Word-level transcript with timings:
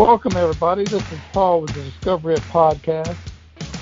Welcome, 0.00 0.34
everybody. 0.38 0.86
This 0.86 1.02
is 1.12 1.18
Paul 1.30 1.60
with 1.60 1.74
the 1.74 1.82
Discovery 1.82 2.36
It 2.36 2.42
podcast. 2.50 3.18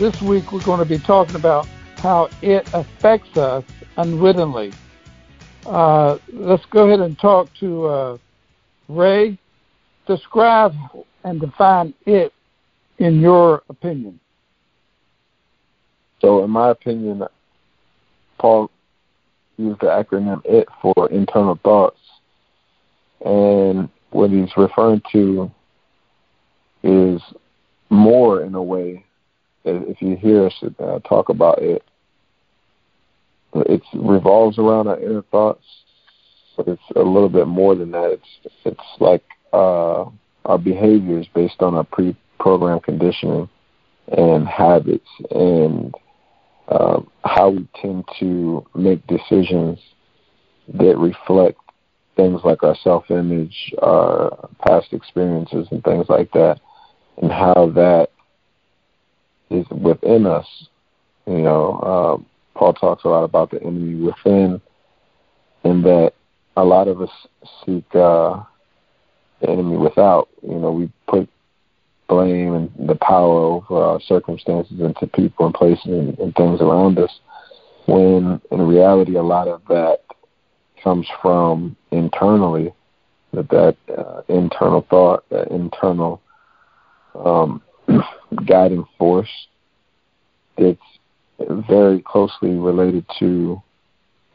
This 0.00 0.20
week, 0.20 0.50
we're 0.50 0.64
going 0.64 0.80
to 0.80 0.84
be 0.84 0.98
talking 0.98 1.36
about 1.36 1.64
how 2.02 2.28
it 2.42 2.66
affects 2.72 3.36
us 3.36 3.62
unwittingly. 3.96 4.74
Uh, 5.64 6.18
let's 6.32 6.64
go 6.72 6.88
ahead 6.88 6.98
and 6.98 7.16
talk 7.20 7.48
to 7.60 7.86
uh, 7.86 8.18
Ray. 8.88 9.38
Describe 10.08 10.74
and 11.22 11.40
define 11.40 11.94
it 12.04 12.32
in 12.98 13.20
your 13.20 13.62
opinion. 13.68 14.18
So, 16.20 16.42
in 16.42 16.50
my 16.50 16.70
opinion, 16.70 17.22
Paul 18.40 18.72
used 19.56 19.78
the 19.82 19.86
acronym 19.86 20.42
IT 20.46 20.66
for 20.82 21.08
internal 21.12 21.60
thoughts. 21.62 22.00
And 23.24 23.88
what 24.10 24.30
he's 24.30 24.50
referring 24.56 25.00
to 25.12 25.52
is 26.82 27.20
more 27.90 28.42
in 28.42 28.54
a 28.54 28.62
way 28.62 29.04
if 29.64 30.00
you 30.00 30.16
hear 30.16 30.46
us 30.46 30.64
uh, 30.78 30.98
talk 31.00 31.28
about 31.28 31.60
it 31.60 31.82
it 33.54 33.82
revolves 33.94 34.58
around 34.58 34.88
our 34.88 35.00
inner 35.00 35.22
thoughts 35.22 35.64
but 36.58 36.68
it's 36.68 36.82
a 36.96 37.02
little 37.02 37.28
bit 37.30 37.46
more 37.46 37.74
than 37.74 37.92
that. 37.92 38.10
It's 38.10 38.54
it's 38.66 39.00
like 39.00 39.24
uh, 39.52 40.04
our 40.44 40.58
behaviors 40.58 41.26
based 41.34 41.60
on 41.62 41.74
our 41.74 41.84
pre-programmed 41.84 42.82
conditioning 42.82 43.48
and 44.08 44.46
habits 44.46 45.08
and 45.30 45.94
uh, 46.68 47.00
how 47.24 47.50
we 47.50 47.66
tend 47.80 48.04
to 48.18 48.66
make 48.74 49.06
decisions 49.06 49.78
that 50.74 50.98
reflect 50.98 51.58
things 52.16 52.40
like 52.44 52.64
our 52.64 52.76
self-image, 52.82 53.72
our 53.80 54.50
past 54.66 54.92
experiences, 54.92 55.68
and 55.70 55.82
things 55.84 56.06
like 56.08 56.30
that, 56.32 56.60
and 57.20 57.30
how 57.30 57.70
that 57.74 58.08
is 59.50 59.66
within 59.70 60.26
us. 60.26 60.46
You 61.26 61.38
know, 61.38 61.72
uh, 61.80 62.58
Paul 62.58 62.74
talks 62.74 63.04
a 63.04 63.08
lot 63.08 63.24
about 63.24 63.50
the 63.50 63.62
enemy 63.62 63.94
within, 63.94 64.60
and 65.64 65.84
that 65.84 66.12
a 66.56 66.64
lot 66.64 66.88
of 66.88 67.00
us 67.00 67.10
seek 67.64 67.84
uh, 67.94 68.42
the 69.40 69.48
enemy 69.48 69.76
without. 69.76 70.28
You 70.42 70.58
know, 70.58 70.72
we 70.72 70.90
put 71.06 71.28
blame 72.08 72.54
and 72.54 72.88
the 72.88 72.96
power 72.96 73.38
over 73.38 73.82
our 73.82 74.00
circumstances 74.00 74.80
into 74.80 75.06
people 75.08 75.46
and 75.46 75.54
places 75.54 75.84
and, 75.86 76.18
and 76.18 76.34
things 76.34 76.60
around 76.60 76.98
us, 76.98 77.20
when 77.86 78.40
in 78.50 78.62
reality, 78.62 79.16
a 79.16 79.22
lot 79.22 79.46
of 79.46 79.62
that 79.68 80.00
comes 80.82 81.06
from 81.20 81.76
internally, 81.90 82.72
that 83.32 83.48
that 83.50 83.76
uh, 83.96 84.22
internal 84.28 84.86
thought, 84.88 85.28
that 85.30 85.48
internal 85.50 86.22
um, 87.24 87.62
guiding 88.46 88.84
force 88.98 89.30
that's 90.56 90.78
very 91.68 92.00
closely 92.00 92.50
related 92.50 93.04
to 93.18 93.62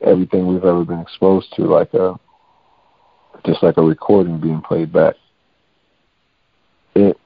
everything 0.02 0.48
we've 0.48 0.64
ever 0.64 0.86
been 0.86 1.00
exposed 1.00 1.54
to, 1.56 1.64
like 1.64 1.94
a 1.94 2.20
just 3.46 3.62
like 3.62 3.78
a 3.78 3.82
recording 3.82 4.40
being 4.40 4.62
played 4.62 4.92
back. 4.94 5.16
It 6.96 7.18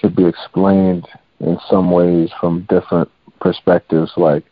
could 0.00 0.16
be 0.16 0.26
explained 0.26 1.06
in 1.40 1.58
some 1.70 1.90
ways 1.90 2.30
from 2.40 2.66
different 2.68 3.08
perspectives, 3.40 4.12
like 4.16 4.44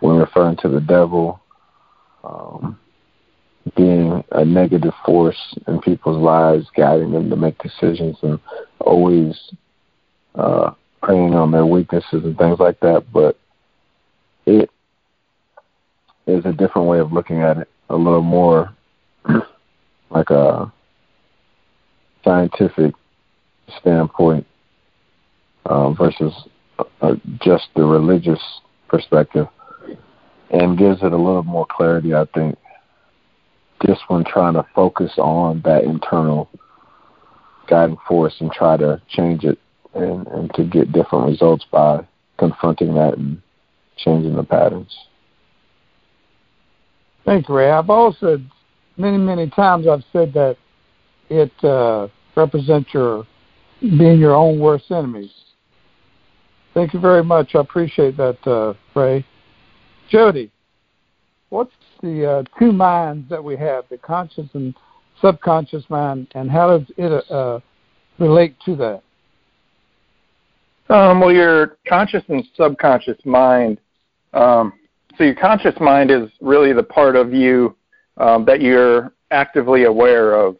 when 0.00 0.16
referring 0.16 0.56
to 0.58 0.68
the 0.68 0.80
devil, 0.80 1.40
um, 2.22 2.78
being 3.76 4.22
a 4.32 4.44
negative 4.44 4.94
force 5.04 5.58
in 5.66 5.80
people's 5.80 6.22
lives, 6.22 6.66
guiding 6.76 7.12
them 7.12 7.30
to 7.30 7.36
make 7.36 7.58
decisions, 7.58 8.16
and 8.22 8.38
always 8.80 9.38
uh, 10.34 10.72
preying 11.02 11.34
on 11.34 11.50
their 11.50 11.66
weaknesses 11.66 12.24
and 12.24 12.36
things 12.38 12.58
like 12.58 12.78
that. 12.80 13.04
But 13.12 13.38
it 14.46 14.70
is 16.26 16.44
a 16.44 16.52
different 16.52 16.88
way 16.88 16.98
of 16.98 17.12
looking 17.12 17.40
at 17.40 17.58
it, 17.58 17.68
a 17.90 17.96
little 17.96 18.22
more 18.22 18.74
like 20.10 20.30
a 20.30 20.72
scientific 22.22 22.94
standpoint 23.80 24.46
uh, 25.66 25.90
versus 25.90 26.32
uh, 27.00 27.14
just 27.42 27.68
the 27.76 27.84
religious 27.84 28.40
perspective, 28.88 29.46
and 30.50 30.78
gives 30.78 31.02
it 31.02 31.12
a 31.12 31.16
little 31.16 31.42
more 31.42 31.66
clarity, 31.68 32.14
I 32.14 32.24
think, 32.34 32.56
just 33.86 34.02
one 34.08 34.24
trying 34.24 34.54
to 34.54 34.66
focus 34.74 35.12
on 35.18 35.60
that 35.64 35.84
internal 35.84 36.48
guiding 37.68 37.96
force 38.06 38.34
and 38.40 38.50
try 38.52 38.76
to 38.76 39.00
change 39.08 39.44
it 39.44 39.58
and, 39.94 40.26
and 40.28 40.54
to 40.54 40.64
get 40.64 40.92
different 40.92 41.26
results 41.26 41.64
by 41.70 42.06
confronting 42.38 42.94
that 42.94 43.16
and 43.16 43.40
changing 43.96 44.36
the 44.36 44.42
patterns. 44.42 44.94
Thanks, 47.24 47.48
Ray. 47.48 47.70
I've 47.70 47.90
also 47.90 48.38
many, 48.96 49.18
many 49.18 49.48
times 49.50 49.86
I've 49.86 50.04
said 50.12 50.32
that 50.34 50.56
it 51.30 51.52
uh, 51.64 52.08
represents 52.36 52.92
your 52.92 53.26
being 53.80 54.18
your 54.18 54.34
own 54.34 54.58
worst 54.58 54.90
enemies. 54.90 55.32
Thank 56.74 56.92
you 56.92 57.00
very 57.00 57.22
much. 57.22 57.54
I 57.54 57.60
appreciate 57.60 58.16
that, 58.16 58.46
uh, 58.46 58.74
Ray. 58.98 59.24
Jody, 60.10 60.50
what's 61.48 61.72
the 62.04 62.30
uh, 62.30 62.42
two 62.58 62.70
minds 62.70 63.28
that 63.30 63.42
we 63.42 63.56
have, 63.56 63.84
the 63.88 63.96
conscious 63.96 64.46
and 64.52 64.74
subconscious 65.20 65.84
mind, 65.88 66.28
and 66.34 66.50
how 66.50 66.76
does 66.76 66.86
it 66.98 67.30
uh, 67.30 67.58
relate 68.18 68.54
to 68.66 68.76
that? 68.76 69.02
Um, 70.94 71.20
well, 71.20 71.32
your 71.32 71.78
conscious 71.88 72.22
and 72.28 72.44
subconscious 72.54 73.16
mind. 73.24 73.80
Um, 74.34 74.74
so 75.16 75.24
your 75.24 75.34
conscious 75.34 75.74
mind 75.80 76.10
is 76.10 76.28
really 76.42 76.74
the 76.74 76.82
part 76.82 77.16
of 77.16 77.32
you 77.32 77.74
um, 78.18 78.44
that 78.44 78.60
you're 78.60 79.14
actively 79.30 79.84
aware 79.84 80.34
of, 80.34 80.56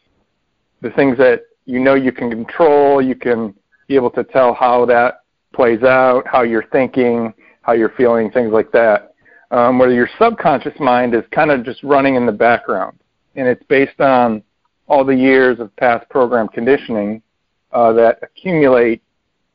the 0.80 0.90
things 0.90 1.18
that 1.18 1.42
you 1.66 1.78
know 1.78 1.94
you 1.94 2.10
can 2.10 2.30
control. 2.30 3.02
You 3.02 3.14
can 3.14 3.54
be 3.86 3.96
able 3.96 4.10
to 4.12 4.24
tell 4.24 4.54
how 4.54 4.86
that 4.86 5.20
plays 5.54 5.82
out, 5.82 6.26
how 6.26 6.42
you're 6.42 6.66
thinking, 6.72 7.34
how 7.60 7.72
you're 7.74 7.92
feeling, 7.96 8.30
things 8.30 8.50
like 8.50 8.72
that 8.72 9.13
um, 9.54 9.78
where 9.78 9.92
your 9.92 10.08
subconscious 10.18 10.74
mind 10.80 11.14
is 11.14 11.22
kind 11.30 11.52
of 11.52 11.64
just 11.64 11.80
running 11.84 12.16
in 12.16 12.26
the 12.26 12.32
background. 12.32 12.98
And 13.36 13.46
it's 13.46 13.62
based 13.68 14.00
on 14.00 14.42
all 14.88 15.04
the 15.04 15.14
years 15.14 15.60
of 15.60 15.74
past 15.76 16.08
program 16.10 16.48
conditioning 16.48 17.22
uh, 17.72 17.92
that 17.92 18.18
accumulate 18.22 19.00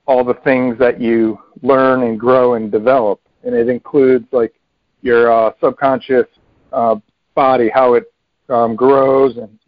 all 0.05 0.23
the 0.23 0.35
things 0.45 0.79
that 0.79 1.01
you 1.01 1.37
learn 1.61 2.03
and 2.03 2.17
grow 2.17 2.53
and 2.53 2.71
develop. 2.71 3.19
And 3.43 3.53
it 3.53 3.67
includes 3.67 4.25
like 4.31 4.53
your 5.01 5.31
uh, 5.31 5.51
subconscious 5.61 6.27
uh, 6.71 6.95
body, 7.35 7.69
how 7.73 7.95
it 7.95 8.05
um, 8.47 8.77
grows 8.77 9.35
and 9.35 9.59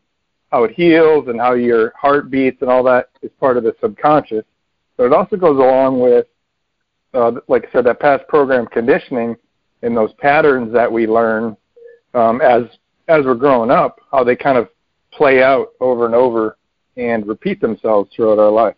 how 0.50 0.64
it 0.64 0.72
heals 0.72 1.28
and 1.28 1.42
how 1.42 1.56
your 1.56 1.92
heart 2.00 2.32
beats 2.32 2.62
and 2.62 2.70
all 2.70 2.84
that 2.84 3.10
is 3.22 3.32
part 3.38 3.58
of 3.58 3.64
the 3.64 3.76
subconscious. 3.82 4.46
But 4.96 5.08
it 5.08 5.14
also 5.14 5.36
goes 5.36 5.58
along 5.58 6.00
with, 6.00 6.26
uh, 7.14 7.34
like 7.50 7.66
I 7.68 7.72
said, 7.74 7.86
that 7.86 8.00
past 8.00 8.26
program 8.30 8.66
conditioning 8.68 9.36
in 9.82 9.96
those 9.96 10.14
patterns 10.14 10.72
that 10.74 10.92
we 10.92 11.08
learn 11.08 11.56
um, 12.14 12.42
as 12.42 12.64
as 13.08 13.26
we're 13.26 13.36
growing 13.36 13.72
up, 13.72 14.00
how 14.12 14.24
they 14.24 14.36
kind 14.36 14.58
of 14.58 14.70
play 15.12 15.44
out 15.44 15.70
over 15.80 16.06
and 16.06 16.16
over 16.16 16.58
and 16.98 17.28
repeat 17.28 17.60
themselves 17.60 18.10
throughout 18.16 18.40
our 18.40 18.52
life. 18.52 18.76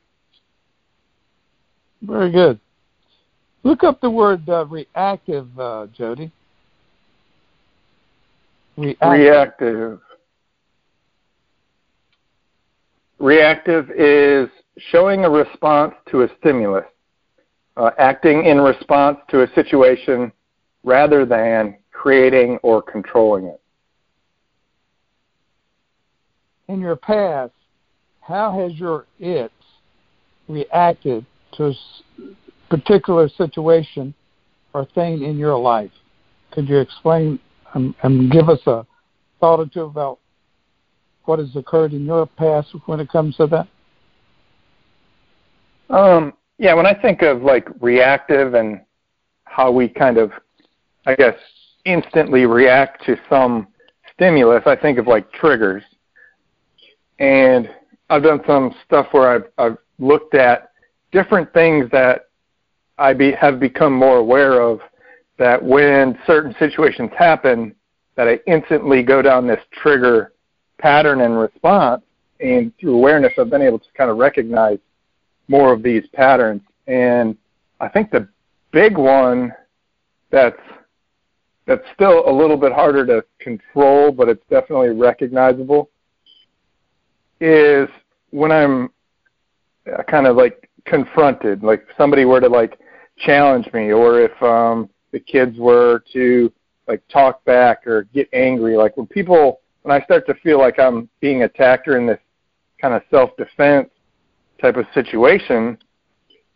Very 2.02 2.32
good. 2.32 2.60
Look 3.64 3.84
up 3.84 4.02
the 4.02 4.10
word 4.10 4.48
uh, 4.50 4.66
reactive, 4.66 5.48
uh, 5.60 5.88
Jody. 5.96 6.32
Reactive. 8.76 9.10
reactive. 9.10 10.00
Reactive 13.20 13.90
is 13.92 14.50
showing 14.92 15.24
a 15.24 15.30
response 15.30 15.94
to 16.10 16.24
a 16.24 16.28
stimulus, 16.40 16.86
uh, 17.78 17.92
acting 18.00 18.46
in 18.46 18.60
response 18.60 19.18
to 19.30 19.44
a 19.44 19.54
situation 19.54 20.32
rather 20.84 21.26
than 21.26 21.78
creating 21.92 22.58
or 22.64 22.82
controlling 22.82 23.46
it. 23.46 23.62
In 26.68 26.80
your 26.80 26.96
past, 26.96 27.54
how 28.22 28.58
has 28.60 28.74
your 28.80 29.06
it 29.20 29.52
reacted 30.48 31.26
to 31.54 31.66
a 31.68 31.74
particular 32.70 33.30
situation 33.30 34.14
or 34.74 34.86
thing 34.96 35.24
in 35.24 35.38
your 35.38 35.58
life? 35.58 35.92
Could 36.52 36.68
you 36.70 36.80
explain 36.80 37.40
and, 37.74 37.94
and 38.04 38.32
give 38.32 38.50
us 38.50 38.60
a 38.66 38.86
thought 39.40 39.60
or 39.60 39.66
two 39.66 39.82
about 39.82 40.20
what 41.26 41.40
has 41.40 41.56
occurred 41.56 41.94
in 41.94 42.06
your 42.06 42.26
past 42.26 42.70
when 42.86 43.00
it 43.00 43.10
comes 43.10 43.36
to 43.38 43.48
that? 43.48 43.68
Um, 45.90 46.34
yeah, 46.58 46.74
when 46.74 46.86
I 46.86 46.94
think 46.94 47.22
of 47.22 47.44
like 47.44 47.68
reactive 47.80 48.54
and 48.54 48.82
how 49.46 49.72
we 49.72 49.88
kind 49.88 50.18
of 50.18 50.32
I 51.06 51.16
guess, 51.16 51.36
instantly 51.86 52.46
react 52.46 53.06
to 53.06 53.18
some 53.30 53.68
stimulus, 54.14 54.64
I 54.66 54.76
think 54.76 54.98
of 54.98 55.08
like 55.08 55.32
triggers. 55.34 55.84
And 57.20 57.70
I've 58.10 58.24
done 58.24 58.42
some 58.48 58.74
stuff 58.86 59.08
where 59.12 59.30
I've 59.30 59.46
I've 59.58 59.78
looked 60.00 60.36
at 60.36 60.72
different 61.12 61.52
things 61.54 61.90
that 61.92 62.30
I 62.98 63.14
be, 63.14 63.32
have 63.34 63.60
become 63.60 63.94
more 63.94 64.18
aware 64.18 64.62
of. 64.62 64.80
That 65.40 65.62
when 65.62 66.18
certain 66.28 66.56
situations 66.60 67.10
happen, 67.18 67.76
that 68.16 68.28
I 68.28 68.40
instantly 68.46 69.02
go 69.02 69.22
down 69.22 69.48
this 69.48 69.60
trigger 69.72 70.34
pattern 70.78 71.22
and 71.22 71.38
response, 71.38 72.04
and 72.40 72.72
through 72.80 72.96
awareness, 72.96 73.34
I've 73.40 73.50
been 73.50 73.64
able 73.64 73.80
to 73.80 73.86
kind 73.98 74.12
of 74.12 74.18
recognize 74.18 74.78
more 75.48 75.74
of 75.74 75.82
these 75.82 76.04
patterns. 76.14 76.62
And 76.88 77.36
I 77.80 77.90
think 77.90 78.12
the 78.12 78.28
big 78.72 78.98
one 78.98 79.54
that's 80.30 80.60
that's 81.66 81.84
still 81.94 82.28
a 82.30 82.32
little 82.32 82.58
bit 82.58 82.74
harder 82.74 83.06
to 83.06 83.24
control, 83.40 84.12
but 84.12 84.28
it's 84.28 84.44
definitely 84.50 84.90
recognizable, 84.90 85.90
is 87.40 87.88
when 88.32 88.52
I'm 88.52 88.90
uh, 89.92 90.04
kind 90.04 90.28
of 90.28 90.36
like 90.36 90.70
confronted, 90.86 91.64
like 91.64 91.86
somebody 91.98 92.26
were 92.26 92.42
to 92.42 92.50
like 92.50 92.80
challenge 93.18 93.68
me, 93.74 93.92
or 93.92 94.20
if 94.22 94.44
um, 94.44 94.90
the 95.12 95.20
kids 95.20 95.58
were 95.58 96.04
to 96.14 96.52
like 96.88 97.02
talk 97.08 97.44
back 97.46 97.88
or 97.88 98.04
get 98.14 98.28
angry, 98.34 98.76
like 98.76 98.98
when 98.98 99.08
people, 99.08 99.62
when 99.84 99.96
I 99.96 100.04
start 100.04 100.26
to 100.28 100.34
feel 100.36 100.60
like 100.60 100.80
I'm 100.80 101.10
being 101.22 101.44
attacked 101.44 101.88
or 101.88 101.98
in 101.98 102.06
this 102.06 102.20
kind 102.82 102.94
of 102.94 103.02
self-defense 103.10 103.90
type 104.62 104.76
of 104.76 104.86
situation, 104.94 105.78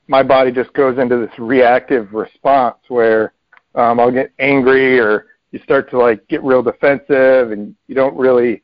my 0.07 0.23
body 0.23 0.51
just 0.51 0.73
goes 0.73 0.97
into 0.97 1.17
this 1.17 1.39
reactive 1.39 2.13
response 2.13 2.77
where 2.87 3.33
um, 3.77 3.99
I'll 3.99 4.11
get 4.11 4.33
angry 4.39 4.99
or 4.99 5.27
you 5.51 5.59
start 5.63 5.89
to 5.91 5.97
like 5.97 6.27
get 6.27 6.43
real 6.43 6.63
defensive 6.63 7.51
and 7.51 7.75
you 7.87 7.95
don't 7.95 8.17
really 8.17 8.63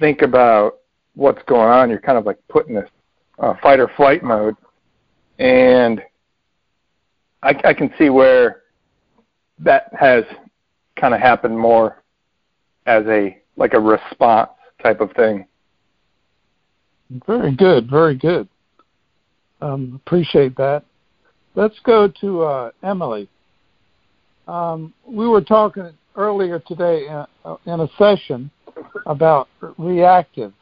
think 0.00 0.22
about 0.22 0.78
what's 1.14 1.42
going 1.44 1.68
on. 1.68 1.90
You're 1.90 1.98
kind 1.98 2.16
of 2.16 2.24
like 2.24 2.38
put 2.48 2.68
in 2.68 2.74
this 2.74 2.88
uh, 3.38 3.54
fight 3.60 3.80
or 3.80 3.90
flight 3.96 4.22
mode, 4.22 4.56
and 5.38 6.00
I, 7.42 7.54
I 7.64 7.74
can 7.74 7.92
see 7.98 8.08
where 8.08 8.62
that 9.58 9.92
has 9.98 10.24
kind 10.96 11.12
of 11.12 11.20
happened 11.20 11.58
more 11.58 12.02
as 12.86 13.04
a 13.06 13.38
like 13.56 13.74
a 13.74 13.80
response 13.80 14.50
type 14.82 15.00
of 15.00 15.12
thing. 15.12 15.46
Very 17.26 17.54
good, 17.54 17.90
very 17.90 18.16
good. 18.16 18.48
Um, 19.60 20.00
appreciate 20.06 20.56
that. 20.56 20.84
Let's 21.54 21.78
go 21.80 22.08
to 22.20 22.42
uh, 22.42 22.70
Emily. 22.82 23.28
Um, 24.52 24.92
we 25.06 25.26
were 25.26 25.40
talking 25.40 25.90
earlier 26.14 26.58
today 26.58 27.06
in, 27.06 27.24
uh, 27.46 27.56
in 27.64 27.80
a 27.80 27.88
session 27.96 28.50
about 29.06 29.48
reactive. 29.78 30.52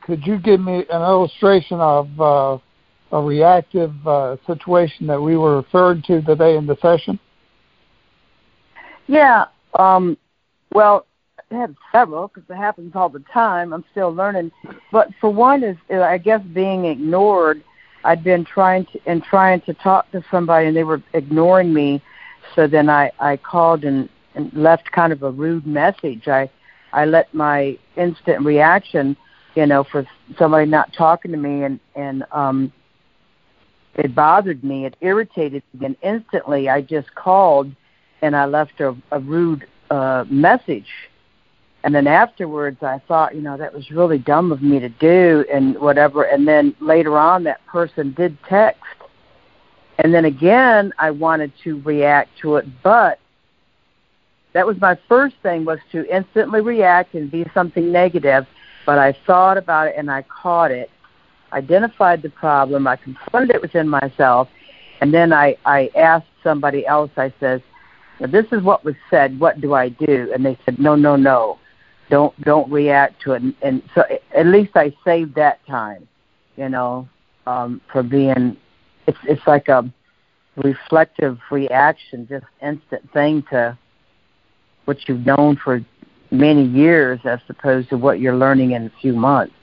Could 0.00 0.26
you 0.26 0.38
give 0.38 0.60
me 0.60 0.86
an 0.90 1.02
illustration 1.02 1.78
of 1.78 2.08
uh, 2.18 2.58
a 3.12 3.22
reactive 3.22 3.92
uh, 4.06 4.38
situation 4.46 5.06
that 5.08 5.20
we 5.20 5.36
were 5.36 5.56
referring 5.56 6.00
to 6.06 6.22
today 6.22 6.56
in 6.56 6.66
the 6.66 6.78
session? 6.80 7.20
Yeah. 9.08 9.44
Um, 9.78 10.16
well, 10.72 11.04
I 11.50 11.54
have 11.56 11.74
several 11.92 12.28
because 12.28 12.48
it 12.48 12.56
happens 12.56 12.92
all 12.94 13.10
the 13.10 13.22
time. 13.30 13.74
I'm 13.74 13.84
still 13.90 14.08
learning. 14.08 14.52
But 14.90 15.08
for 15.20 15.28
one 15.28 15.62
is, 15.62 15.76
I 15.90 16.16
guess, 16.16 16.40
being 16.54 16.86
ignored. 16.86 17.62
I'd 18.04 18.24
been 18.24 18.46
trying 18.46 18.86
to 18.86 19.00
and 19.04 19.22
trying 19.22 19.60
to 19.62 19.74
talk 19.74 20.10
to 20.12 20.24
somebody, 20.30 20.68
and 20.68 20.76
they 20.76 20.84
were 20.84 21.02
ignoring 21.12 21.74
me 21.74 22.00
so 22.54 22.66
then 22.66 22.88
I, 22.88 23.10
I 23.18 23.36
called 23.36 23.84
and, 23.84 24.08
and 24.34 24.52
left 24.52 24.90
kind 24.92 25.12
of 25.12 25.22
a 25.22 25.30
rude 25.30 25.66
message. 25.66 26.28
I 26.28 26.50
I 26.92 27.04
let 27.04 27.32
my 27.34 27.78
instant 27.96 28.44
reaction, 28.44 29.16
you 29.54 29.66
know, 29.66 29.84
for 29.84 30.06
somebody 30.38 30.66
not 30.66 30.92
talking 30.92 31.30
to 31.32 31.36
me 31.36 31.64
and 31.64 31.80
and 31.94 32.24
um 32.32 32.72
it 33.94 34.14
bothered 34.14 34.62
me, 34.62 34.86
it 34.86 34.96
irritated 35.00 35.62
me 35.74 35.86
and 35.86 35.96
instantly 36.02 36.68
I 36.68 36.82
just 36.82 37.14
called 37.14 37.70
and 38.22 38.36
I 38.36 38.46
left 38.46 38.80
a, 38.80 38.96
a 39.10 39.20
rude 39.20 39.66
uh 39.90 40.24
message. 40.30 40.88
And 41.84 41.94
then 41.94 42.06
afterwards 42.06 42.82
I 42.82 43.00
thought, 43.06 43.34
you 43.34 43.40
know, 43.40 43.56
that 43.56 43.72
was 43.72 43.90
really 43.90 44.18
dumb 44.18 44.52
of 44.52 44.62
me 44.62 44.78
to 44.80 44.88
do 44.88 45.44
and 45.52 45.78
whatever 45.78 46.22
and 46.24 46.46
then 46.46 46.74
later 46.80 47.18
on 47.18 47.44
that 47.44 47.64
person 47.66 48.12
did 48.14 48.36
text 48.48 48.82
and 49.98 50.14
then 50.14 50.24
again, 50.24 50.92
I 50.98 51.10
wanted 51.10 51.52
to 51.64 51.80
react 51.82 52.30
to 52.42 52.56
it, 52.56 52.66
but 52.82 53.18
that 54.52 54.66
was 54.66 54.80
my 54.80 54.96
first 55.08 55.34
thing 55.42 55.64
was 55.64 55.80
to 55.92 56.08
instantly 56.14 56.60
react 56.60 57.14
and 57.14 57.30
be 57.30 57.44
something 57.52 57.92
negative. 57.92 58.46
But 58.86 58.98
I 58.98 59.12
thought 59.26 59.58
about 59.58 59.88
it 59.88 59.94
and 59.98 60.10
I 60.10 60.22
caught 60.22 60.70
it, 60.70 60.90
identified 61.52 62.22
the 62.22 62.30
problem, 62.30 62.86
I 62.86 62.96
confronted 62.96 63.56
it 63.56 63.60
within 63.60 63.88
myself, 63.88 64.48
and 65.00 65.12
then 65.12 65.32
I, 65.32 65.56
I 65.64 65.90
asked 65.96 66.26
somebody 66.42 66.86
else, 66.86 67.10
I 67.16 67.32
says, 67.40 67.60
this 68.20 68.46
is 68.52 68.62
what 68.62 68.84
was 68.84 68.94
said, 69.10 69.38
what 69.38 69.60
do 69.60 69.74
I 69.74 69.90
do? 69.90 70.30
And 70.32 70.44
they 70.44 70.58
said, 70.64 70.78
no, 70.78 70.94
no, 70.94 71.16
no, 71.16 71.58
don't, 72.08 72.40
don't 72.42 72.70
react 72.70 73.20
to 73.22 73.32
it. 73.32 73.42
And, 73.42 73.54
and 73.62 73.82
so 73.94 74.04
at 74.34 74.46
least 74.46 74.72
I 74.74 74.94
saved 75.04 75.34
that 75.34 75.64
time, 75.66 76.08
you 76.56 76.68
know, 76.68 77.08
um, 77.46 77.80
for 77.92 78.02
being 78.02 78.56
it's 79.08 79.18
it's 79.24 79.46
like 79.46 79.68
a 79.68 79.90
reflective 80.56 81.38
reaction, 81.50 82.26
just 82.28 82.44
instant 82.62 83.10
thing 83.12 83.42
to 83.50 83.76
what 84.84 85.08
you've 85.08 85.24
known 85.24 85.56
for 85.56 85.80
many 86.30 86.64
years 86.64 87.18
as 87.24 87.40
opposed 87.48 87.88
to 87.88 87.96
what 87.96 88.20
you're 88.20 88.36
learning 88.36 88.72
in 88.72 88.84
a 88.86 88.92
few 89.00 89.14
months. 89.14 89.54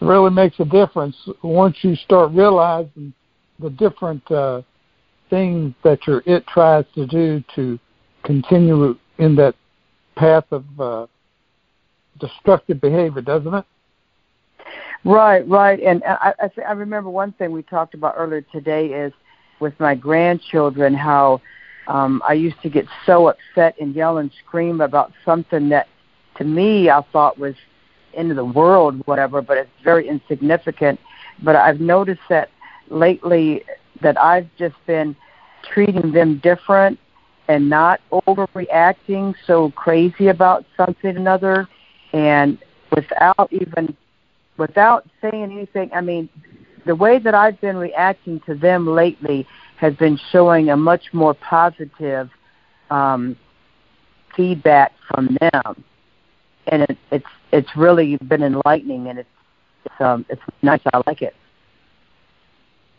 It 0.00 0.06
really 0.06 0.30
makes 0.30 0.58
a 0.58 0.64
difference 0.64 1.16
once 1.42 1.76
you 1.82 1.94
start 1.96 2.32
realizing 2.32 3.12
the 3.58 3.70
different 3.70 4.28
uh, 4.30 4.62
things 5.28 5.74
that 5.84 6.06
your 6.06 6.22
it 6.24 6.46
tries 6.46 6.86
to 6.94 7.06
do 7.06 7.44
to 7.54 7.78
continue 8.24 8.96
in 9.18 9.36
that 9.36 9.54
path 10.16 10.44
of 10.50 10.64
uh, 10.80 11.06
destructive 12.18 12.80
behavior, 12.80 13.20
doesn't 13.20 13.52
it? 13.52 13.64
Right, 15.04 15.46
right. 15.48 15.80
And 15.80 16.02
I, 16.04 16.34
I, 16.40 16.62
I 16.68 16.72
remember 16.72 17.10
one 17.10 17.32
thing 17.32 17.50
we 17.50 17.62
talked 17.62 17.94
about 17.94 18.14
earlier 18.16 18.42
today 18.52 18.86
is 18.86 19.12
with 19.60 19.78
my 19.80 19.94
grandchildren 19.94 20.94
how 20.94 21.40
um, 21.88 22.22
I 22.26 22.34
used 22.34 22.60
to 22.62 22.70
get 22.70 22.86
so 23.04 23.28
upset 23.28 23.74
and 23.80 23.94
yell 23.94 24.18
and 24.18 24.30
scream 24.46 24.80
about 24.80 25.12
something 25.24 25.68
that 25.70 25.88
to 26.36 26.44
me 26.44 26.88
I 26.88 27.02
thought 27.12 27.38
was 27.38 27.54
into 28.14 28.34
the 28.34 28.44
world, 28.44 29.02
whatever, 29.06 29.42
but 29.42 29.58
it's 29.58 29.70
very 29.82 30.06
insignificant. 30.08 31.00
But 31.42 31.56
I've 31.56 31.80
noticed 31.80 32.20
that 32.28 32.50
lately 32.88 33.64
that 34.02 34.20
I've 34.20 34.48
just 34.56 34.76
been 34.86 35.16
treating 35.64 36.12
them 36.12 36.38
different 36.42 36.98
and 37.48 37.68
not 37.68 38.00
overreacting 38.12 39.34
so 39.46 39.70
crazy 39.72 40.28
about 40.28 40.64
something 40.76 41.16
or 41.16 41.20
another 41.20 41.68
and 42.12 42.58
without 42.94 43.48
even 43.50 43.96
without 44.56 45.06
saying 45.20 45.42
anything, 45.42 45.90
I 45.92 46.00
mean, 46.00 46.28
the 46.84 46.94
way 46.94 47.18
that 47.18 47.34
I've 47.34 47.60
been 47.60 47.76
reacting 47.76 48.40
to 48.46 48.54
them 48.54 48.86
lately 48.86 49.46
has 49.76 49.94
been 49.94 50.18
showing 50.30 50.70
a 50.70 50.76
much 50.76 51.12
more 51.12 51.34
positive 51.34 52.30
um, 52.90 53.36
feedback 54.36 54.92
from 55.08 55.36
them, 55.40 55.84
and 56.68 56.82
it, 56.82 56.98
it's 57.10 57.26
it's 57.52 57.76
really 57.76 58.16
been 58.16 58.42
enlightening, 58.42 59.08
and 59.08 59.18
it's 59.20 59.28
it's, 59.84 60.00
um, 60.00 60.24
it's 60.28 60.42
nice. 60.62 60.80
I 60.92 61.02
like 61.06 61.22
it. 61.22 61.34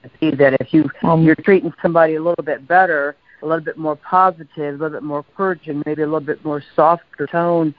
I 0.04 0.10
see 0.20 0.36
that 0.36 0.54
if 0.60 0.74
you 0.74 0.90
um, 1.04 1.24
you're 1.24 1.36
treating 1.36 1.74
somebody 1.82 2.16
a 2.16 2.24
little 2.24 2.44
bit 2.44 2.68
better, 2.68 3.16
a 3.42 3.46
little 3.46 3.64
bit 3.64 3.78
more 3.78 3.96
positive, 3.96 4.76
a 4.76 4.84
little 4.84 4.90
bit 4.90 5.04
more 5.04 5.26
encouraging, 5.30 5.84
maybe 5.86 6.02
a 6.02 6.06
little 6.06 6.20
bit 6.20 6.44
more 6.44 6.64
softer 6.76 7.28
tone, 7.28 7.74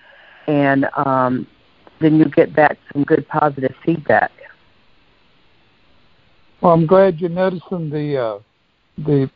and 0.47 0.87
um, 0.97 1.47
then 2.00 2.16
you 2.16 2.26
get 2.26 2.54
back 2.54 2.78
some 2.92 3.04
good 3.04 3.26
positive 3.28 3.74
feedback. 3.84 4.30
Well, 6.60 6.72
I'm 6.72 6.86
glad 6.86 7.20
you're 7.20 7.30
noticing 7.30 7.90
the 7.90 8.16
uh, 8.16 8.38
the 8.98 9.30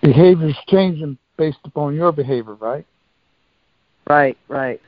behaviors 0.00 0.56
changing 0.68 1.18
based 1.36 1.58
upon 1.64 1.94
your 1.94 2.12
behavior, 2.12 2.54
right? 2.54 2.86
Right, 4.08 4.36
right. 4.48 4.80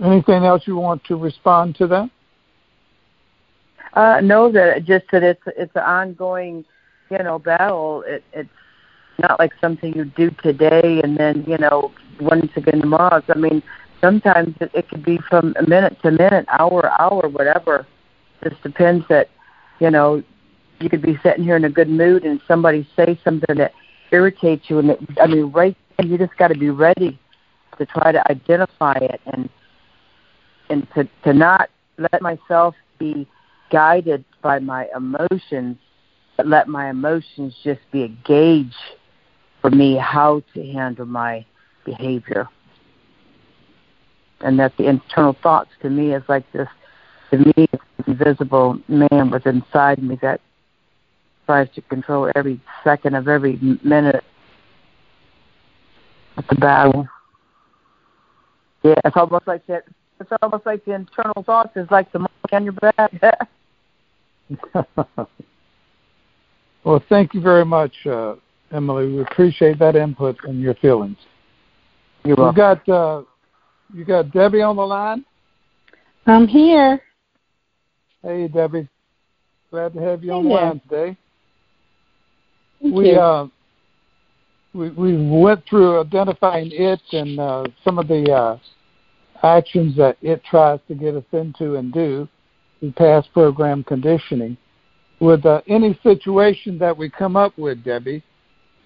Anything 0.00 0.44
else 0.44 0.62
you 0.66 0.76
want 0.76 1.04
to 1.04 1.16
respond 1.16 1.76
to 1.76 1.86
that? 1.86 2.10
Uh, 3.94 4.20
no, 4.22 4.50
that 4.50 4.84
just 4.84 5.04
that 5.12 5.22
it's 5.22 5.42
it's 5.46 5.74
an 5.76 5.82
ongoing, 5.82 6.64
you 7.10 7.18
know, 7.18 7.38
battle. 7.38 8.02
It, 8.06 8.24
it's 8.32 8.48
not 9.18 9.38
like 9.38 9.52
something 9.60 9.94
you 9.94 10.06
do 10.06 10.30
today 10.42 11.00
and 11.04 11.16
then 11.16 11.44
you 11.46 11.58
know 11.58 11.92
once 12.20 12.50
again 12.56 12.80
tomorrow. 12.80 13.22
I 13.28 13.38
mean, 13.38 13.62
sometimes 14.02 14.54
it, 14.60 14.70
it 14.74 14.88
could 14.88 15.04
be 15.04 15.18
from 15.28 15.54
a 15.58 15.68
minute 15.68 15.96
to 16.02 16.10
minute, 16.10 16.46
hour 16.48 16.90
hour, 17.00 17.28
whatever. 17.28 17.86
Just 18.42 18.62
depends 18.62 19.06
that, 19.08 19.28
you 19.80 19.90
know, 19.90 20.22
you 20.80 20.90
could 20.90 21.02
be 21.02 21.18
sitting 21.22 21.44
here 21.44 21.56
in 21.56 21.64
a 21.64 21.70
good 21.70 21.88
mood 21.88 22.24
and 22.24 22.40
somebody 22.46 22.86
say 22.96 23.18
something 23.24 23.56
that 23.56 23.72
irritates 24.10 24.68
you, 24.68 24.78
and 24.78 24.90
it, 24.90 24.98
I 25.20 25.26
mean, 25.26 25.50
right, 25.52 25.76
you 26.02 26.18
just 26.18 26.36
got 26.36 26.48
to 26.48 26.58
be 26.58 26.70
ready 26.70 27.18
to 27.78 27.86
try 27.86 28.12
to 28.12 28.30
identify 28.30 28.94
it 28.94 29.20
and 29.32 29.48
and 30.68 30.86
to 30.94 31.08
to 31.24 31.32
not 31.32 31.70
let 31.98 32.20
myself 32.20 32.74
be 32.98 33.26
guided 33.70 34.24
by 34.42 34.58
my 34.58 34.88
emotions, 34.96 35.76
but 36.36 36.46
let 36.46 36.68
my 36.68 36.90
emotions 36.90 37.54
just 37.62 37.80
be 37.90 38.02
a 38.02 38.08
gauge 38.08 38.74
for 39.60 39.70
me 39.70 39.96
how 39.96 40.42
to 40.54 40.72
handle 40.72 41.06
my 41.06 41.44
behavior. 41.84 42.48
And 44.42 44.58
that 44.58 44.76
the 44.76 44.88
internal 44.88 45.36
thoughts 45.42 45.70
to 45.82 45.90
me 45.90 46.14
is 46.14 46.22
like 46.28 46.50
this, 46.52 46.68
to 47.30 47.38
me, 47.38 47.52
it's 47.56 47.82
invisible 48.06 48.78
man 48.88 49.30
was 49.30 49.42
inside 49.46 50.02
me 50.02 50.18
that 50.22 50.40
tries 51.46 51.68
to 51.74 51.82
control 51.82 52.30
every 52.34 52.60
second 52.84 53.14
of 53.14 53.28
every 53.28 53.58
minute 53.84 54.24
of 56.36 56.44
the 56.48 56.56
battle. 56.56 57.06
Yeah, 58.82 58.94
it's 59.04 59.16
almost 59.16 59.46
like 59.46 59.66
that. 59.66 59.84
It's 60.20 60.30
almost 60.40 60.66
like 60.66 60.84
the 60.84 60.94
internal 60.94 61.42
thoughts 61.42 61.76
is 61.76 61.88
like 61.90 62.10
the 62.12 62.20
monkey 62.20 62.52
on 62.52 62.64
your 62.64 62.72
back. 62.74 63.48
well, 66.84 67.02
thank 67.08 67.34
you 67.34 67.40
very 67.40 67.64
much, 67.64 67.92
uh, 68.06 68.34
Emily. 68.70 69.12
We 69.12 69.22
appreciate 69.22 69.78
that 69.78 69.96
input 69.96 70.36
and 70.44 70.60
your 70.60 70.74
feelings. 70.74 71.16
You're 72.24 72.36
welcome. 72.36 72.56
You 72.56 72.62
got 72.62 72.88
uh, 72.88 73.22
you 73.92 74.04
got 74.04 74.30
Debbie 74.32 74.62
on 74.62 74.76
the 74.76 74.82
line. 74.82 75.24
I'm 76.26 76.46
here. 76.46 77.00
Hey, 78.22 78.48
Debbie. 78.48 78.88
Glad 79.70 79.94
to 79.94 80.00
have 80.00 80.22
you 80.22 80.30
hey 80.30 80.36
on 80.36 80.44
the 80.44 80.48
there. 80.50 80.60
line 80.66 80.80
today. 80.80 81.16
Thank 82.80 82.94
we 82.94 83.10
you. 83.10 83.18
uh, 83.18 83.48
we 84.74 84.90
we 84.90 85.28
went 85.28 85.62
through 85.68 86.00
identifying 86.00 86.70
it 86.72 87.00
and 87.12 87.38
uh, 87.38 87.64
some 87.84 87.98
of 87.98 88.08
the 88.08 88.30
uh, 88.32 88.58
actions 89.42 89.96
that 89.96 90.16
it 90.22 90.42
tries 90.44 90.80
to 90.88 90.94
get 90.94 91.14
us 91.14 91.24
into 91.32 91.76
and 91.76 91.92
do 91.92 92.28
through 92.80 92.92
past 92.92 93.32
program 93.32 93.84
conditioning. 93.84 94.56
With 95.20 95.46
uh, 95.46 95.62
any 95.68 95.98
situation 96.02 96.78
that 96.78 96.96
we 96.96 97.08
come 97.08 97.36
up 97.36 97.56
with, 97.56 97.84
Debbie, 97.84 98.24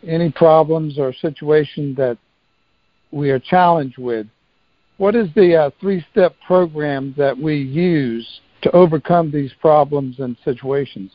any 0.07 0.31
problems 0.31 0.99
or 0.99 1.15
situation 1.15 1.95
that 1.97 2.19
we 3.11 3.31
are 3.31 3.39
challenged 3.39 3.97
with, 3.97 4.27
what 4.99 5.15
is 5.15 5.29
the 5.35 5.55
uh, 5.55 5.71
three-step 5.81 6.35
program 6.47 7.15
that 7.17 7.37
we 7.37 7.57
use 7.57 8.41
to 8.63 8.71
overcome 8.73 9.31
these 9.31 9.53
problems 9.61 10.21
and 10.21 10.37
situations? 10.45 11.13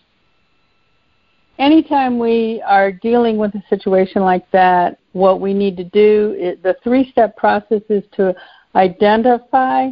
Anytime 1.58 2.18
we 2.18 2.62
are 2.66 2.92
dealing 2.92 3.38
with 3.38 3.54
a 3.56 3.64
situation 3.70 4.22
like 4.22 4.50
that, 4.52 5.00
what 5.14 5.42
we 5.42 5.54
need 5.54 5.78
to 5.78 5.84
do, 5.84 6.36
is, 6.40 6.58
the 6.64 6.76
three-step 6.84 7.36
process 7.36 7.82
is 7.90 8.04
to 8.16 8.34
identify, 8.76 9.90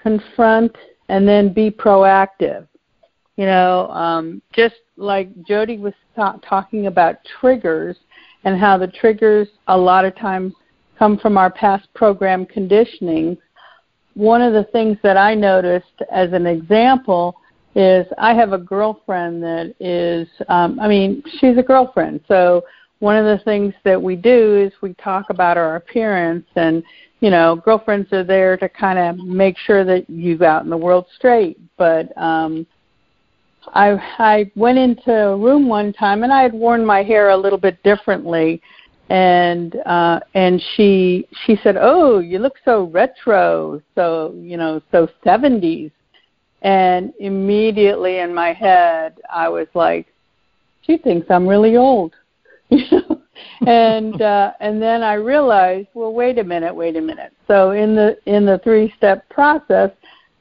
confront, 0.00 0.76
and 1.08 1.26
then 1.26 1.52
be 1.52 1.70
proactive. 1.70 2.66
You 3.36 3.46
know, 3.46 3.88
um, 3.88 4.40
just 4.52 4.76
like 4.96 5.28
Jody 5.46 5.76
was 5.76 5.92
ta- 6.14 6.38
talking 6.48 6.86
about 6.86 7.16
triggers 7.40 7.96
and 8.44 8.58
how 8.58 8.78
the 8.78 8.86
triggers 8.86 9.48
a 9.68 9.76
lot 9.76 10.04
of 10.04 10.16
times 10.16 10.54
come 10.98 11.18
from 11.18 11.36
our 11.36 11.50
past 11.50 11.88
program 11.94 12.46
conditioning. 12.46 13.36
One 14.14 14.42
of 14.42 14.52
the 14.52 14.64
things 14.72 14.96
that 15.02 15.16
I 15.16 15.34
noticed 15.34 16.02
as 16.10 16.32
an 16.32 16.46
example 16.46 17.36
is 17.74 18.06
I 18.16 18.32
have 18.34 18.52
a 18.52 18.58
girlfriend 18.58 19.42
that 19.42 19.74
is, 19.78 20.26
um, 20.48 20.80
I 20.80 20.88
mean, 20.88 21.22
she's 21.38 21.58
a 21.58 21.62
girlfriend. 21.62 22.20
So 22.26 22.64
one 23.00 23.16
of 23.16 23.24
the 23.24 23.44
things 23.44 23.74
that 23.84 24.00
we 24.00 24.16
do 24.16 24.56
is 24.56 24.72
we 24.80 24.94
talk 24.94 25.26
about 25.28 25.58
our 25.58 25.76
appearance 25.76 26.46
and 26.56 26.82
you 27.20 27.30
know 27.30 27.56
girlfriends 27.56 28.12
are 28.12 28.24
there 28.24 28.56
to 28.56 28.68
kind 28.68 28.98
of 28.98 29.16
make 29.24 29.56
sure 29.58 29.84
that 29.84 30.08
you 30.08 30.42
out 30.44 30.64
in 30.64 30.70
the 30.70 30.76
world 30.76 31.06
straight 31.14 31.58
but 31.76 32.16
um 32.16 32.66
i 33.74 33.90
i 34.18 34.50
went 34.54 34.78
into 34.78 35.12
a 35.12 35.36
room 35.36 35.68
one 35.68 35.92
time 35.92 36.22
and 36.22 36.32
i 36.32 36.42
had 36.42 36.52
worn 36.52 36.84
my 36.84 37.02
hair 37.02 37.30
a 37.30 37.36
little 37.36 37.58
bit 37.58 37.82
differently 37.82 38.60
and 39.08 39.76
uh 39.86 40.18
and 40.34 40.60
she 40.74 41.28
she 41.44 41.56
said 41.62 41.76
oh 41.80 42.18
you 42.18 42.40
look 42.40 42.54
so 42.64 42.84
retro 42.84 43.80
so 43.94 44.34
you 44.36 44.56
know 44.56 44.80
so 44.90 45.08
70s 45.24 45.92
and 46.62 47.12
immediately 47.20 48.18
in 48.18 48.34
my 48.34 48.52
head 48.52 49.16
i 49.32 49.48
was 49.48 49.68
like 49.74 50.06
she 50.82 50.96
thinks 50.96 51.26
i'm 51.30 51.46
really 51.46 51.76
old. 51.76 52.14
You 52.68 52.82
know? 52.90 53.22
And 53.64 54.20
uh 54.34 54.52
and 54.58 54.82
then 54.82 55.04
i 55.04 55.14
realized 55.14 55.88
well 55.94 56.12
wait 56.12 56.38
a 56.38 56.44
minute 56.44 56.74
wait 56.74 56.96
a 56.96 57.00
minute. 57.00 57.32
So 57.46 57.70
in 57.70 57.94
the 57.94 58.18
in 58.26 58.44
the 58.44 58.58
three 58.64 58.92
step 58.96 59.28
process 59.28 59.90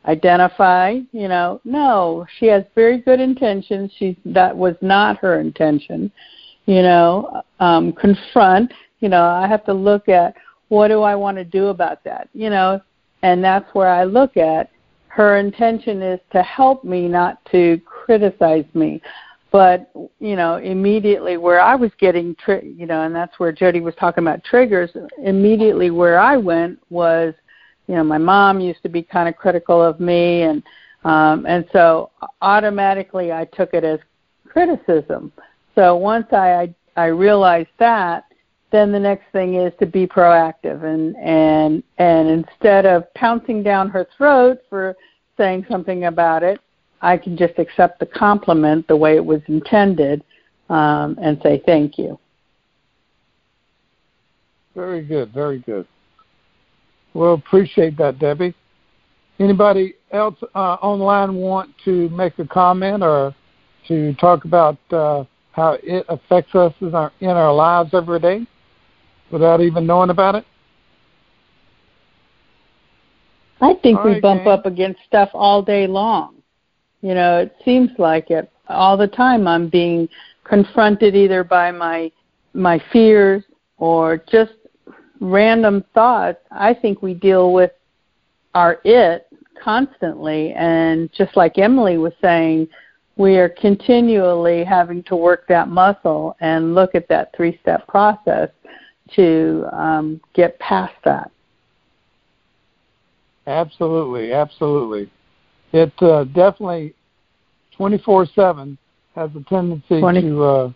identify 0.05 0.99
you 1.11 1.27
know 1.27 1.61
no 1.65 2.25
she 2.39 2.47
has 2.47 2.63
very 2.73 2.99
good 2.99 3.19
intentions. 3.19 3.91
She 3.97 4.17
that 4.25 4.57
was 4.57 4.75
not 4.81 5.17
her 5.17 5.39
intention 5.39 6.11
you 6.65 6.81
know 6.81 7.41
um 7.59 7.93
confront 7.93 8.71
you 8.99 9.09
know 9.09 9.23
i 9.23 9.47
have 9.47 9.63
to 9.65 9.73
look 9.73 10.09
at 10.09 10.35
what 10.69 10.87
do 10.87 11.01
i 11.01 11.15
want 11.15 11.37
to 11.37 11.43
do 11.43 11.67
about 11.67 12.03
that 12.03 12.29
you 12.33 12.49
know? 12.49 12.81
And 13.21 13.43
that's 13.43 13.67
where 13.73 13.89
i 13.89 14.03
look 14.03 14.37
at 14.37 14.69
her 15.07 15.37
intention 15.37 16.01
is 16.01 16.19
to 16.31 16.43
help 16.43 16.83
me 16.83 17.07
not 17.07 17.43
to 17.51 17.79
criticize 17.85 18.65
me. 18.73 19.01
But 19.51 19.89
you 20.19 20.35
know 20.35 20.57
immediately 20.57 21.37
where 21.37 21.61
i 21.61 21.75
was 21.75 21.91
getting 21.97 22.35
tri- 22.35 22.73
you 22.75 22.85
know 22.85 23.03
and 23.03 23.15
that's 23.15 23.39
where 23.39 23.53
jody 23.53 23.79
was 23.79 23.95
talking 23.95 24.21
about 24.23 24.43
triggers 24.43 24.91
immediately 25.23 25.91
where 25.91 26.19
i 26.19 26.35
went 26.35 26.77
was 26.89 27.33
you 27.87 27.95
know 27.95 28.03
my 28.03 28.17
mom 28.17 28.59
used 28.59 28.83
to 28.83 28.89
be 28.89 29.01
kind 29.01 29.29
of 29.29 29.37
critical 29.37 29.81
of 29.81 29.99
me 30.01 30.41
and 30.41 30.61
um 31.05 31.45
and 31.45 31.65
so 31.71 32.11
automatically 32.41 33.31
i 33.31 33.45
took 33.45 33.73
it 33.73 33.85
as 33.85 33.99
criticism 34.45 35.31
so 35.75 35.95
once 35.95 36.27
i 36.31 36.73
i, 36.95 37.05
realized 37.05 37.69
that 37.77 38.25
then 38.71 38.91
the 38.91 38.99
next 38.99 39.25
thing 39.31 39.55
is 39.55 39.71
to 39.79 39.85
be 39.85 40.07
proactive 40.07 40.83
and 40.83 41.15
and 41.17 41.83
and 41.97 42.27
instead 42.29 42.85
of 42.85 43.11
pouncing 43.13 43.61
down 43.61 43.89
her 43.89 44.07
throat 44.17 44.59
for 44.69 44.95
saying 45.37 45.65
something 45.69 46.05
about 46.05 46.43
it 46.43 46.59
I 47.05 47.17
can 47.17 47.37
just 47.37 47.59
accept 47.59 47.99
the 47.99 48.07
compliment 48.07 48.87
the 48.87 48.95
way 48.95 49.15
it 49.15 49.23
was 49.23 49.41
intended 49.47 50.23
um, 50.69 51.17
and 51.21 51.39
say 51.43 51.61
thank 51.65 51.99
you. 51.99 52.19
Very 54.73 55.03
good, 55.03 55.31
very 55.31 55.59
good. 55.59 55.87
Well, 57.13 57.35
appreciate 57.35 57.95
that, 57.97 58.17
Debbie. 58.17 58.55
Anybody 59.39 59.93
else 60.11 60.35
uh, 60.55 60.77
online 60.81 61.35
want 61.35 61.69
to 61.85 62.09
make 62.09 62.39
a 62.39 62.47
comment 62.47 63.03
or 63.03 63.35
to 63.87 64.13
talk 64.15 64.45
about 64.45 64.77
uh, 64.91 65.23
how 65.55 65.77
it 65.81 66.05
affects 66.09 66.53
us 66.53 66.73
in 66.81 66.93
our 66.93 67.11
in 67.21 67.29
our 67.29 67.53
lives 67.53 67.91
every 67.93 68.19
day 68.19 68.45
without 69.31 69.61
even 69.61 69.87
knowing 69.87 70.09
about 70.09 70.35
it? 70.35 70.45
I 73.61 73.73
think 73.81 73.99
All 73.99 74.05
we 74.05 74.11
right, 74.13 74.21
bump 74.21 74.45
up 74.47 74.65
against 74.65 74.99
stuff 75.07 75.29
all 75.33 75.61
day 75.61 75.87
long. 75.87 76.35
You 77.01 77.13
know, 77.13 77.39
it 77.39 77.55
seems 77.63 77.89
like 77.97 78.31
it 78.31 78.51
all 78.67 78.97
the 78.97 79.07
time. 79.07 79.47
I'm 79.47 79.69
being 79.69 80.09
confronted 80.43 81.15
either 81.15 81.43
by 81.43 81.71
my 81.71 82.11
my 82.53 82.81
fears 82.91 83.43
or 83.77 84.17
just 84.29 84.53
random 85.21 85.85
thoughts. 85.93 86.39
I 86.51 86.73
think 86.73 87.01
we 87.01 87.13
deal 87.13 87.53
with 87.53 87.71
our 88.53 88.81
it 88.83 89.27
constantly, 89.63 90.51
and 90.53 91.09
just 91.13 91.37
like 91.37 91.57
Emily 91.57 91.97
was 91.97 92.13
saying, 92.21 92.67
we 93.17 93.37
are 93.37 93.49
continually 93.49 94.63
having 94.63 95.03
to 95.03 95.15
work 95.15 95.47
that 95.47 95.69
muscle 95.69 96.35
and 96.41 96.75
look 96.75 96.95
at 96.95 97.07
that 97.07 97.31
three-step 97.35 97.87
process 97.87 98.49
to 99.15 99.65
um, 99.71 100.19
get 100.33 100.57
past 100.59 100.93
that. 101.05 101.31
Absolutely, 103.47 104.33
absolutely. 104.33 105.09
It 105.71 105.93
uh, 106.01 106.23
definitely 106.25 106.93
24/7 107.77 108.77
has 109.13 109.29
a 109.35 109.43
tendency 109.47 109.99
20 109.99 110.21
to 110.21 110.43
uh, 110.43 110.71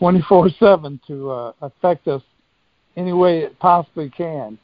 24/7 0.00 1.00
to 1.06 1.30
uh, 1.30 1.52
affect 1.62 2.08
us 2.08 2.22
any 2.96 3.12
way 3.12 3.40
it 3.40 3.58
possibly 3.58 4.10
can 4.10 4.58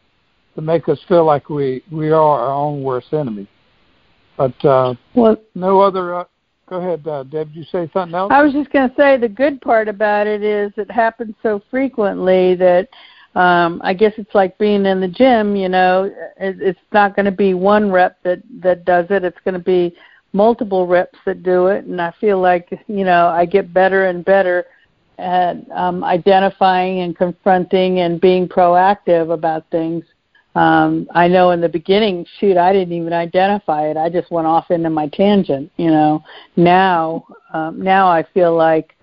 to 0.55 0.61
make 0.61 0.89
us 0.89 0.99
feel 1.09 1.25
like 1.25 1.49
we 1.49 1.83
we 1.93 2.11
are 2.11 2.41
our 2.41 2.53
own 2.53 2.83
worst 2.83 3.13
enemy. 3.13 3.47
But 4.39 4.65
uh, 4.65 4.95
Well, 5.15 5.37
no 5.57 5.81
other. 5.81 6.15
Uh, 6.15 6.25
go 6.69 6.77
ahead, 6.77 7.07
uh, 7.07 7.25
Deb. 7.25 7.49
Did 7.49 7.57
you 7.57 7.65
say 7.65 7.91
something 7.93 8.15
else? 8.15 8.33
I 8.33 8.41
was 8.43 8.53
just 8.53 8.71
going 8.71 8.89
to 8.89 8.95
say 8.95 9.17
the 9.19 9.29
good 9.29 9.61
part 9.61 9.89
about 9.89 10.29
it 10.29 10.43
is 10.45 10.73
it 10.77 10.91
happens 10.91 11.35
so 11.43 11.61
frequently 11.71 12.55
that 12.55 12.89
um 13.35 13.81
I 13.85 13.93
guess 13.93 14.15
it's 14.17 14.35
like 14.35 14.57
being 14.57 14.87
in 14.87 15.01
the 15.01 15.09
gym, 15.09 15.55
you 15.55 15.69
know, 15.69 16.05
it, 16.41 16.57
it's 16.61 16.81
not 16.93 17.15
going 17.15 17.27
to 17.27 17.33
be 17.33 17.53
one 17.53 17.91
rep 17.91 18.23
that 18.23 18.41
that 18.63 18.85
does 18.87 19.07
it. 19.11 19.25
It's 19.25 19.39
going 19.45 19.55
to 19.55 19.61
be 19.61 19.95
multiple 20.33 20.87
reps 20.87 21.19
that 21.27 21.43
do 21.43 21.67
it 21.67 21.85
and 21.85 22.01
I 22.01 22.13
feel 22.21 22.41
like, 22.41 22.71
you 22.87 23.05
know, 23.05 23.27
I 23.29 23.45
get 23.45 23.75
better 23.75 24.07
and 24.07 24.25
better 24.25 24.65
at 25.19 25.57
um 25.73 26.05
identifying 26.05 27.01
and 27.01 27.17
confronting 27.17 28.01
and 28.01 28.21
being 28.21 28.49
proactive 28.49 29.33
about 29.33 29.69
things 29.71 30.05
um, 30.59 31.07
I 31.15 31.29
know 31.29 31.53
in 31.53 31.61
the 31.61 31.69
beginning, 31.69 32.27
shoot, 32.41 32.57
I 32.57 32.73
didn't 32.73 32.93
even 32.93 33.13
identify 33.13 33.87
it. 33.87 33.97
I 33.97 34.09
just 34.11 34.29
went 34.33 34.49
off 34.49 34.73
into 34.73 34.91
my 34.91 35.07
tangent. 35.07 35.71
You 35.77 35.93
know, 35.93 36.25
now 36.57 37.25
um, 37.55 37.81
now 37.81 38.09
I 38.09 38.25
feel 38.35 38.57
like, 38.57 38.97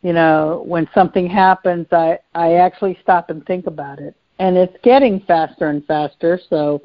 you 0.00 0.14
know, 0.14 0.64
when 0.66 0.88
something 0.94 1.28
happens, 1.28 1.86
I 1.92 2.18
I 2.34 2.54
actually 2.54 2.98
stop 3.02 3.28
and 3.28 3.44
think 3.44 3.66
about 3.66 3.98
it, 3.98 4.14
and 4.38 4.56
it's 4.56 4.76
getting 4.82 5.20
faster 5.20 5.68
and 5.68 5.84
faster. 5.84 6.40
So 6.48 6.80